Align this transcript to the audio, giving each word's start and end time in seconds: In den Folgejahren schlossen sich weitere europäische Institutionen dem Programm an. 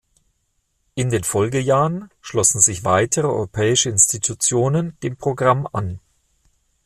In 0.95 1.11
den 1.11 1.23
Folgejahren 1.23 2.09
schlossen 2.21 2.59
sich 2.59 2.83
weitere 2.83 3.27
europäische 3.27 3.91
Institutionen 3.91 4.97
dem 5.03 5.15
Programm 5.15 5.67
an. 5.71 5.99